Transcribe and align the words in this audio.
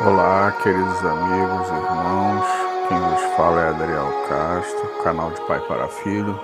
Olá, 0.00 0.52
queridos 0.62 1.04
amigos, 1.04 1.68
irmãos. 1.70 2.46
Quem 2.86 3.00
vos 3.00 3.36
fala 3.36 3.62
é 3.62 3.68
Adriel 3.70 4.12
Castro, 4.28 5.02
canal 5.02 5.32
de 5.32 5.40
Pai 5.40 5.58
para 5.66 5.88
Filho. 5.88 6.38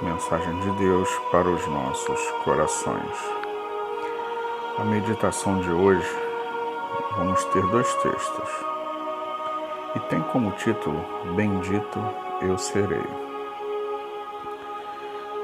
Mensagem 0.00 0.58
de 0.60 0.70
Deus 0.78 1.06
para 1.30 1.46
os 1.46 1.66
nossos 1.66 2.18
corações. 2.42 3.18
A 4.78 4.84
meditação 4.84 5.60
de 5.60 5.70
hoje 5.70 6.08
vamos 7.18 7.44
ter 7.46 7.62
dois 7.66 7.94
textos. 7.96 8.48
E 9.94 10.00
tem 10.08 10.22
como 10.32 10.50
título 10.52 11.04
Bendito 11.36 11.98
eu 12.40 12.56
serei. 12.56 13.04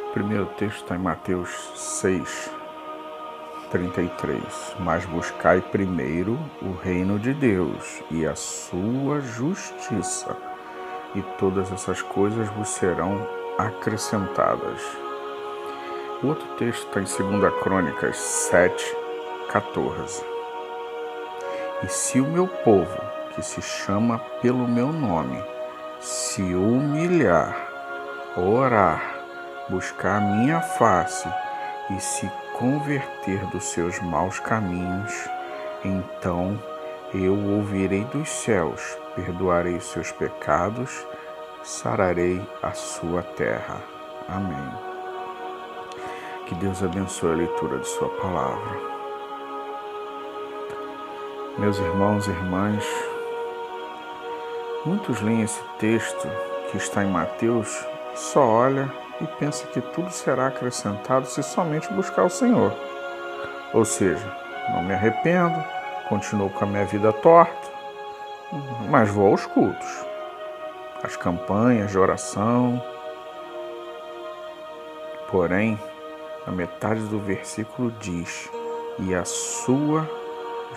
O 0.08 0.12
primeiro 0.14 0.46
texto 0.56 0.84
está 0.84 0.96
em 0.96 1.00
Mateus 1.00 1.50
6, 1.74 2.50
33. 3.70 4.76
Mas 4.80 5.04
buscai 5.06 5.60
primeiro 5.60 6.38
o 6.62 6.72
reino 6.72 7.18
de 7.18 7.32
Deus 7.34 8.02
e 8.10 8.26
a 8.26 8.34
sua 8.34 9.20
justiça, 9.20 10.36
e 11.14 11.22
todas 11.38 11.72
essas 11.72 12.02
coisas 12.02 12.48
vos 12.50 12.68
serão 12.68 13.26
acrescentadas. 13.58 14.82
O 16.22 16.28
outro 16.28 16.46
texto 16.56 16.86
está 16.86 17.00
em 17.00 17.28
2 17.38 17.54
Crônicas 17.62 18.16
7, 18.16 18.96
14. 19.50 20.24
E 21.82 21.88
se 21.88 22.20
o 22.20 22.26
meu 22.26 22.48
povo, 22.48 22.98
que 23.34 23.42
se 23.42 23.60
chama 23.60 24.18
pelo 24.40 24.66
meu 24.66 24.92
nome, 24.92 25.42
se 26.00 26.42
humilhar, 26.42 27.54
orar, 28.36 29.02
buscar 29.68 30.16
a 30.16 30.20
minha 30.20 30.60
face 30.60 31.28
e 31.90 32.00
se 32.00 32.30
converter 32.58 33.44
dos 33.46 33.64
seus 33.64 34.00
maus 34.00 34.40
caminhos, 34.40 35.12
então 35.84 36.58
eu 37.12 37.34
ouvirei 37.34 38.04
dos 38.04 38.28
céus, 38.28 38.96
perdoarei 39.14 39.78
seus 39.80 40.10
pecados, 40.12 41.06
sararei 41.62 42.42
a 42.62 42.72
sua 42.72 43.22
terra. 43.22 43.82
Amém. 44.28 44.72
Que 46.46 46.54
Deus 46.54 46.82
abençoe 46.82 47.32
a 47.32 47.36
leitura 47.36 47.78
de 47.78 47.88
Sua 47.88 48.08
palavra. 48.20 48.96
Meus 51.58 51.78
irmãos 51.78 52.26
e 52.26 52.30
irmãs, 52.30 52.84
muitos 54.84 55.20
leem 55.20 55.42
esse 55.42 55.62
texto 55.78 56.28
que 56.70 56.76
está 56.76 57.04
em 57.04 57.10
Mateus, 57.10 57.84
só 58.14 58.46
olha 58.46 59.05
e 59.20 59.26
pensa 59.38 59.66
que 59.68 59.80
tudo 59.80 60.10
será 60.10 60.48
acrescentado 60.48 61.26
se 61.26 61.42
somente 61.42 61.92
buscar 61.92 62.24
o 62.24 62.30
Senhor. 62.30 62.72
Ou 63.72 63.84
seja, 63.84 64.26
não 64.72 64.82
me 64.82 64.94
arrependo, 64.94 65.62
continuo 66.08 66.50
com 66.50 66.64
a 66.64 66.68
minha 66.68 66.84
vida 66.84 67.12
torta, 67.12 67.68
mas 68.88 69.08
vou 69.10 69.28
aos 69.28 69.46
cultos, 69.46 70.04
às 71.02 71.16
campanhas 71.16 71.90
de 71.90 71.98
oração. 71.98 72.82
Porém, 75.30 75.78
a 76.46 76.50
metade 76.50 77.00
do 77.00 77.18
versículo 77.18 77.90
diz: 78.00 78.48
e 78.98 79.14
a 79.14 79.24
sua 79.24 80.08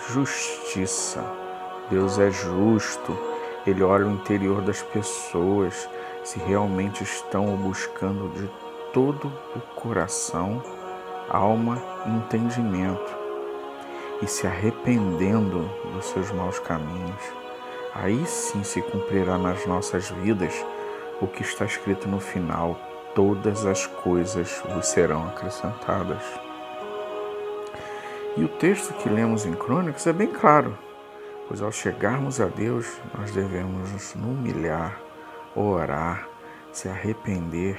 justiça. 0.08 1.24
Deus 1.88 2.18
é 2.18 2.30
justo, 2.30 3.16
ele 3.66 3.82
olha 3.82 4.06
o 4.06 4.12
interior 4.12 4.60
das 4.62 4.82
pessoas, 4.82 5.88
se 6.24 6.38
realmente 6.38 7.02
estão 7.02 7.52
o 7.52 7.56
buscando 7.56 8.28
de 8.30 8.48
todo 8.92 9.32
o 9.56 9.60
coração, 9.74 10.62
alma 11.28 11.82
e 12.06 12.10
entendimento, 12.10 13.18
e 14.22 14.26
se 14.26 14.46
arrependendo 14.46 15.70
dos 15.94 16.06
seus 16.06 16.30
maus 16.32 16.58
caminhos, 16.58 17.22
aí 17.94 18.24
sim 18.26 18.62
se 18.62 18.82
cumprirá 18.82 19.38
nas 19.38 19.64
nossas 19.66 20.10
vidas 20.10 20.54
o 21.20 21.26
que 21.26 21.42
está 21.42 21.64
escrito 21.64 22.08
no 22.08 22.20
final: 22.20 22.78
todas 23.14 23.64
as 23.64 23.86
coisas 23.86 24.62
vos 24.74 24.86
serão 24.86 25.26
acrescentadas. 25.28 26.22
E 28.36 28.44
o 28.44 28.48
texto 28.48 28.94
que 28.94 29.08
lemos 29.08 29.44
em 29.44 29.52
Crônicas 29.54 30.06
é 30.06 30.12
bem 30.12 30.28
claro, 30.28 30.76
pois 31.48 31.60
ao 31.60 31.72
chegarmos 31.72 32.40
a 32.40 32.46
Deus, 32.46 32.86
nós 33.16 33.32
devemos 33.32 33.90
nos 33.90 34.14
humilhar 34.14 35.09
orar, 35.54 36.28
se 36.72 36.88
arrepender 36.88 37.78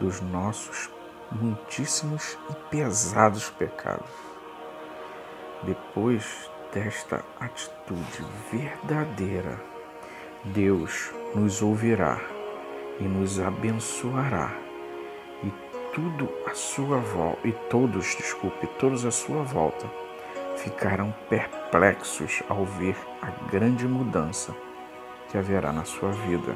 dos 0.00 0.20
nossos 0.20 0.90
muitíssimos 1.30 2.38
e 2.50 2.54
pesados 2.70 3.50
pecados. 3.50 4.10
Depois 5.62 6.50
desta 6.72 7.24
atitude 7.40 8.24
verdadeira, 8.50 9.60
Deus 10.44 11.12
nos 11.34 11.62
ouvirá 11.62 12.20
e 13.00 13.04
nos 13.04 13.40
abençoará 13.40 14.52
e 15.42 15.52
tudo 15.94 16.28
à 16.46 16.54
sua 16.54 16.98
volta 16.98 17.46
e 17.46 17.52
todos, 17.70 18.14
desculpe, 18.16 18.66
todos 18.78 19.04
à 19.04 19.10
sua 19.10 19.42
volta 19.42 19.86
ficarão 20.56 21.14
perplexos 21.28 22.42
ao 22.48 22.64
ver 22.64 22.96
a 23.20 23.30
grande 23.50 23.86
mudança 23.86 24.54
que 25.28 25.38
haverá 25.38 25.72
na 25.72 25.84
sua 25.84 26.10
vida 26.10 26.54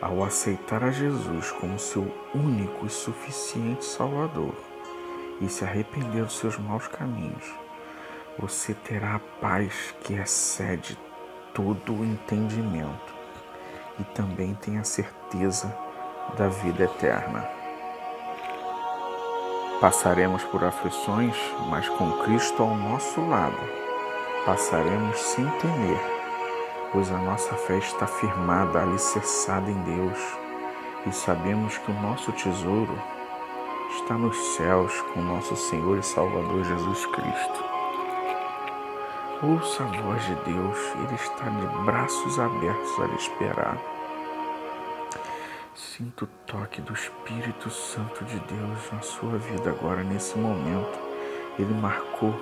ao 0.00 0.24
aceitar 0.24 0.82
a 0.82 0.90
Jesus 0.90 1.50
como 1.52 1.78
seu 1.78 2.10
único 2.34 2.86
e 2.86 2.90
suficiente 2.90 3.84
Salvador 3.84 4.54
e 5.40 5.48
se 5.48 5.64
arrepender 5.64 6.24
dos 6.24 6.38
seus 6.38 6.58
maus 6.58 6.86
caminhos, 6.88 7.44
você 8.38 8.72
terá 8.72 9.16
a 9.16 9.40
paz 9.40 9.94
que 10.02 10.14
excede 10.14 10.98
todo 11.52 11.94
o 11.94 12.04
entendimento 12.04 13.14
e 13.98 14.04
também 14.04 14.54
tem 14.54 14.78
a 14.78 14.84
certeza 14.84 15.74
da 16.36 16.48
vida 16.48 16.84
eterna. 16.84 17.46
Passaremos 19.80 20.44
por 20.44 20.62
aflições, 20.62 21.36
mas 21.68 21.88
com 21.88 22.12
Cristo 22.22 22.62
ao 22.62 22.74
nosso 22.74 23.20
lado, 23.26 23.58
passaremos 24.44 25.18
sem 25.18 25.46
temer 25.58 26.19
pois 26.92 27.10
a 27.10 27.18
nossa 27.18 27.54
fé 27.54 27.78
está 27.78 28.06
firmada, 28.06 28.82
alicerçada 28.82 29.70
em 29.70 29.80
Deus, 29.82 30.18
e 31.06 31.12
sabemos 31.12 31.78
que 31.78 31.90
o 31.90 32.00
nosso 32.00 32.32
tesouro 32.32 32.98
está 33.96 34.14
nos 34.14 34.36
céus 34.56 35.00
com 35.12 35.20
nosso 35.20 35.56
Senhor 35.56 35.98
e 35.98 36.02
Salvador 36.02 36.64
Jesus 36.64 37.06
Cristo. 37.06 37.64
Ouça 39.42 39.84
a 39.84 39.86
voz 39.86 40.22
de 40.26 40.34
Deus, 40.34 40.78
Ele 40.96 41.14
está 41.14 41.44
de 41.48 41.84
braços 41.84 42.38
abertos 42.38 43.00
a 43.00 43.06
lhe 43.06 43.16
esperar. 43.16 43.78
Sinta 45.74 46.24
o 46.24 46.28
toque 46.46 46.82
do 46.82 46.92
Espírito 46.92 47.70
Santo 47.70 48.24
de 48.24 48.38
Deus 48.40 48.92
na 48.92 49.00
sua 49.00 49.38
vida 49.38 49.70
agora, 49.70 50.02
nesse 50.02 50.36
momento. 50.36 50.98
Ele 51.58 51.72
marcou 51.72 52.34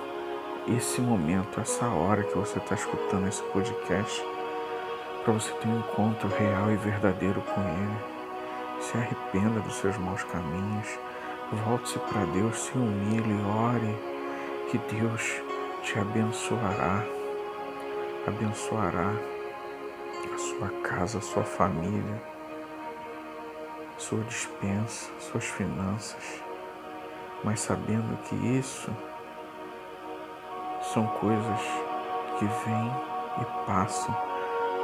esse 0.67 0.99
momento, 0.99 1.61
essa 1.61 1.87
hora 1.87 2.23
que 2.23 2.37
você 2.37 2.57
está 2.57 2.75
escutando 2.75 3.27
esse 3.27 3.41
podcast 3.43 4.21
para 5.23 5.33
você 5.33 5.51
ter 5.53 5.67
um 5.67 5.79
encontro 5.79 6.27
real 6.29 6.71
e 6.71 6.77
verdadeiro 6.77 7.41
com 7.41 7.61
Ele. 7.61 8.81
Se 8.81 8.97
arrependa 8.97 9.59
dos 9.59 9.75
seus 9.75 9.97
maus 9.97 10.23
caminhos, 10.23 10.87
volte-se 11.65 11.99
para 11.99 12.25
Deus, 12.25 12.59
se 12.59 12.71
humilhe, 12.77 13.41
ore, 13.43 13.95
que 14.69 14.77
Deus 14.95 15.41
te 15.83 15.99
abençoará, 15.99 17.03
abençoará 18.27 19.13
a 20.33 20.37
sua 20.37 20.69
casa, 20.81 21.17
a 21.17 21.21
sua 21.21 21.43
família, 21.43 22.21
sua 23.97 24.23
dispensa, 24.23 25.11
suas 25.19 25.45
finanças, 25.45 26.41
mas 27.43 27.59
sabendo 27.59 28.17
que 28.23 28.35
isso 28.35 28.95
são 30.93 31.05
coisas 31.05 31.61
que 32.37 32.45
vêm 32.45 32.91
e 33.41 33.65
passam 33.65 34.28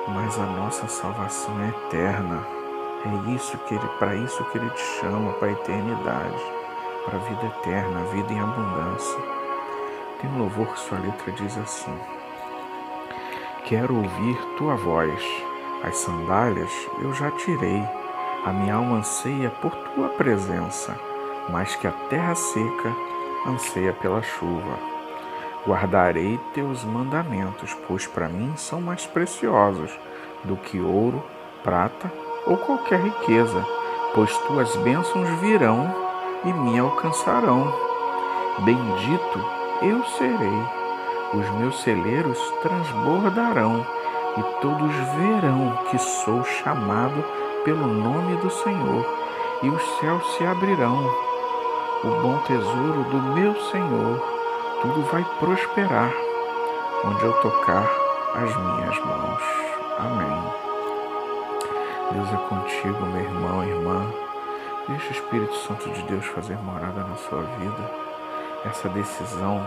mas 0.07 0.39
a 0.39 0.45
nossa 0.45 0.87
salvação 0.87 1.59
é 1.61 1.69
eterna. 1.69 2.45
É 3.05 3.31
isso 3.31 3.57
que 3.59 3.75
ele, 3.75 3.87
para 3.99 4.15
isso 4.15 4.43
que 4.45 4.57
ele 4.57 4.69
te 4.71 4.81
chama, 4.99 5.33
para 5.33 5.49
a 5.49 5.51
eternidade, 5.51 6.43
para 7.05 7.17
a 7.17 7.21
vida 7.21 7.45
eterna, 7.45 8.01
a 8.01 8.03
vida 8.05 8.33
em 8.33 8.39
abundância. 8.39 9.19
Tem 10.19 10.29
um 10.29 10.39
louvor 10.39 10.67
que 10.67 10.79
sua 10.79 10.97
letra 10.99 11.31
diz 11.31 11.57
assim: 11.57 11.95
Quero 13.65 13.95
ouvir 13.95 14.37
tua 14.57 14.75
voz, 14.75 15.21
as 15.83 15.97
sandálias 15.97 16.71
eu 16.99 17.13
já 17.13 17.29
tirei, 17.31 17.83
a 18.43 18.51
minha 18.51 18.75
alma 18.75 18.97
anseia 18.97 19.49
por 19.49 19.71
tua 19.93 20.09
presença, 20.09 20.95
mais 21.49 21.75
que 21.75 21.85
a 21.87 21.91
terra 22.09 22.33
seca 22.33 22.95
anseia 23.47 23.93
pela 23.93 24.21
chuva. 24.21 24.94
Guardarei 25.67 26.39
teus 26.53 26.83
mandamentos, 26.83 27.75
pois 27.87 28.05
para 28.05 28.27
mim 28.27 28.53
são 28.55 28.79
mais 28.79 29.05
preciosos 29.05 29.91
do 30.43 30.55
que 30.55 30.79
ouro, 30.79 31.23
prata 31.63 32.11
ou 32.45 32.57
qualquer 32.57 32.99
riqueza, 32.99 33.65
pois 34.13 34.35
tuas 34.39 34.75
bênçãos 34.77 35.27
virão 35.39 35.93
e 36.43 36.53
me 36.53 36.77
alcançarão. 36.77 37.73
Bendito 38.59 39.45
eu 39.81 40.03
serei 40.05 40.63
Os 41.33 41.49
meus 41.59 41.81
celeiros 41.81 42.39
transbordarão 42.61 43.85
e 44.37 44.43
todos 44.61 44.95
verão 45.17 45.77
que 45.89 45.97
sou 45.97 46.43
chamado 46.43 47.23
pelo 47.63 47.87
nome 47.87 48.35
do 48.37 48.49
Senhor, 48.49 49.05
e 49.63 49.69
os 49.69 49.81
céus 49.99 50.35
se 50.35 50.45
abrirão. 50.45 51.03
O 52.03 52.21
bom 52.21 52.37
tesouro 52.45 53.03
do 53.09 53.17
meu 53.33 53.55
Senhor, 53.71 54.34
tudo 54.81 55.01
vai 55.11 55.23
prosperar, 55.39 56.11
onde 57.03 57.23
eu 57.23 57.33
tocar 57.41 57.89
as 58.35 58.55
minhas 58.55 58.99
mãos. 59.05 59.41
Amém. 59.99 60.53
Deus 62.11 62.33
é 62.33 62.37
contigo, 62.47 63.05
meu 63.05 63.21
irmão 63.21 63.63
irmã. 63.63 64.13
Deixa 64.87 65.07
o 65.07 65.11
Espírito 65.11 65.55
Santo 65.55 65.89
de 65.89 66.01
Deus 66.03 66.25
fazer 66.27 66.55
morada 66.57 67.01
na 67.03 67.15
sua 67.15 67.41
vida. 67.41 67.91
Essa 68.65 68.89
decisão 68.89 69.65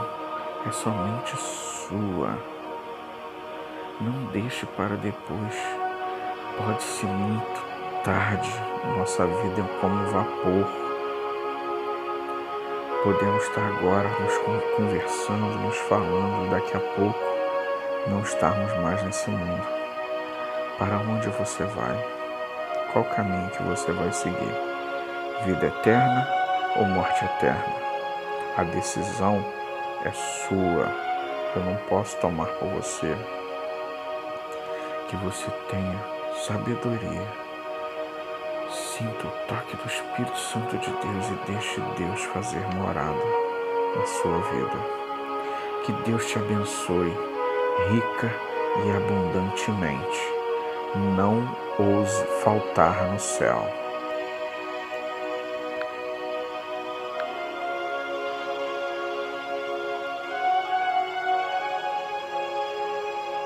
é 0.67 0.71
somente 0.71 1.37
sua. 1.37 2.39
Não 4.01 4.27
deixe 4.33 4.67
para 4.67 4.97
depois. 4.97 5.55
Pode 6.57 6.83
ser 6.83 7.07
muito 7.07 7.63
tarde. 8.05 8.53
Nossa 8.97 9.27
vida 9.27 9.61
é 9.61 9.81
como 9.81 10.05
vapor. 10.11 10.88
Podemos 13.09 13.43
estar 13.43 13.67
agora 13.67 14.07
nos 14.21 14.37
conversando, 14.77 15.59
nos 15.61 15.77
falando, 15.79 16.51
daqui 16.51 16.77
a 16.77 16.81
pouco 16.81 17.19
não 18.07 18.21
estarmos 18.21 18.71
mais 18.83 19.03
nesse 19.03 19.31
mundo. 19.31 19.67
Para 20.77 20.99
onde 20.99 21.27
você 21.31 21.65
vai? 21.65 22.07
Qual 22.93 23.07
caminho 23.07 23.49
que 23.53 23.63
você 23.63 23.93
vai 23.93 24.13
seguir? 24.13 24.55
Vida 25.47 25.69
eterna 25.69 26.29
ou 26.77 26.85
morte 26.85 27.25
eterna? 27.25 27.75
A 28.59 28.65
decisão 28.65 29.43
é 30.05 30.11
sua. 30.11 30.93
Eu 31.57 31.63
não 31.63 31.77
posso 31.89 32.15
tomar 32.19 32.49
por 32.59 32.69
você 32.69 33.17
que 35.09 35.17
você 35.17 35.51
tenha 35.71 35.99
sabedoria. 36.47 37.48
Sinta 38.71 39.27
o 39.27 39.31
toque 39.47 39.77
do 39.77 39.87
Espírito 39.87 40.39
Santo 40.39 40.77
de 40.77 40.91
Deus 40.91 41.29
e 41.31 41.51
deixe 41.51 41.81
Deus 41.97 42.23
fazer 42.25 42.61
morada 42.75 43.25
na 43.97 44.07
sua 44.07 44.39
vida. 44.39 44.79
Que 45.85 45.93
Deus 46.05 46.27
te 46.27 46.39
abençoe 46.39 47.17
rica 47.91 48.31
e 48.85 48.91
abundantemente. 48.91 50.21
Não 51.17 51.49
ouse 51.79 52.25
faltar 52.43 53.11
no 53.11 53.19
céu. 53.19 53.78